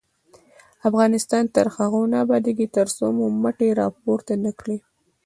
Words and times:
افغانستان 0.89 1.43
تر 1.55 1.65
هغو 1.75 2.01
نه 2.11 2.17
ابادیږي، 2.25 2.67
ترڅو 2.77 3.05
مو 3.17 3.25
مټې 3.43 3.69
راپورته 3.81 4.33
نه 4.43 4.51
کړي. 4.59 4.77